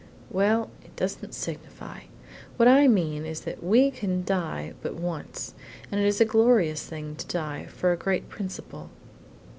[0.31, 2.05] "Well, it doesn't signify.
[2.57, 5.53] What I mean is that we can die but once,
[5.91, 8.89] and it is a glorious thing to die for a great principle.